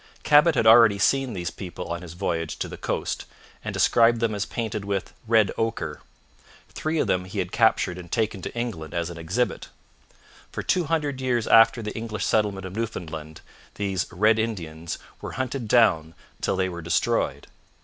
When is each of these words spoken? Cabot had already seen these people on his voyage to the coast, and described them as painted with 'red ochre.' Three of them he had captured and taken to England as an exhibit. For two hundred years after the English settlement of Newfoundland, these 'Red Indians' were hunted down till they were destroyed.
Cabot 0.23 0.55
had 0.55 0.65
already 0.65 0.97
seen 0.97 1.33
these 1.33 1.51
people 1.51 1.89
on 1.89 2.01
his 2.01 2.13
voyage 2.13 2.57
to 2.57 2.67
the 2.67 2.75
coast, 2.75 3.25
and 3.63 3.71
described 3.71 4.19
them 4.19 4.33
as 4.33 4.47
painted 4.47 4.83
with 4.83 5.13
'red 5.27 5.51
ochre.' 5.59 6.01
Three 6.69 6.97
of 6.97 7.05
them 7.05 7.25
he 7.25 7.37
had 7.37 7.51
captured 7.51 7.99
and 7.99 8.11
taken 8.11 8.41
to 8.41 8.55
England 8.55 8.95
as 8.95 9.11
an 9.11 9.19
exhibit. 9.19 9.69
For 10.51 10.63
two 10.63 10.85
hundred 10.85 11.21
years 11.21 11.45
after 11.45 11.83
the 11.83 11.95
English 11.95 12.25
settlement 12.25 12.65
of 12.65 12.75
Newfoundland, 12.75 13.41
these 13.75 14.07
'Red 14.11 14.39
Indians' 14.39 14.97
were 15.21 15.33
hunted 15.33 15.67
down 15.67 16.15
till 16.41 16.55
they 16.55 16.67
were 16.67 16.81
destroyed. 16.81 17.45